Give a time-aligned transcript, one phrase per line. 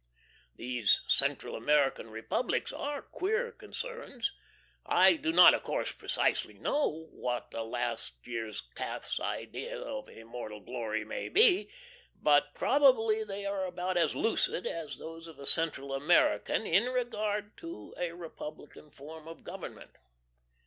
[0.55, 4.31] These Central American Republics are queer concerns.
[4.83, 10.59] I do not of course precisely know what a last year's calf's ideas of immortal
[10.59, 11.69] glory may be,
[12.19, 17.55] but probably they are about as lucid as those of a Central American in regard
[17.57, 19.91] to a republican form of government.